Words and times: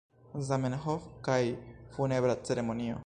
Zamenhof 0.47 1.03
kaj 1.27 1.37
la 1.51 1.93
Funebra 1.99 2.39
Ceremonio. 2.49 2.99